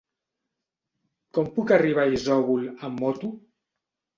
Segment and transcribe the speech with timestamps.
[1.37, 3.31] Com puc arribar a Isòvol amb moto?